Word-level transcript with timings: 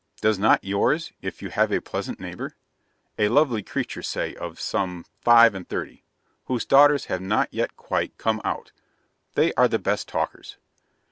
Does 0.19 0.39
not 0.39 0.63
yours, 0.63 1.13
if 1.21 1.43
you 1.43 1.49
have 1.51 1.71
a 1.71 1.79
pleasant 1.79 2.19
neighbour? 2.19 2.55
a 3.19 3.27
lovely 3.27 3.61
creature, 3.61 4.01
say, 4.01 4.33
of 4.33 4.59
some 4.59 5.05
five 5.21 5.53
and 5.53 5.69
thirty, 5.69 6.03
whose 6.45 6.65
daughters 6.65 7.05
have 7.05 7.21
not 7.21 7.53
yet 7.53 7.77
quite 7.77 8.17
come 8.17 8.41
out 8.43 8.71
they 9.35 9.53
are 9.53 9.67
the 9.67 9.77
best 9.77 10.07
talkers. 10.07 10.57